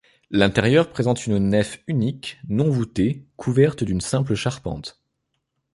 [0.31, 4.99] L’intérieur présente une nef unique, non voûtée, couverte d’une simple charpente.